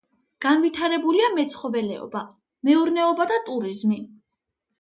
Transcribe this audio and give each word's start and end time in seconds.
განვითარებულია 0.43 1.27
მეცხოველეობა, 1.35 2.23
მეურნეობა 2.71 3.31
და 3.33 3.41
ტურიზმი. 3.51 4.01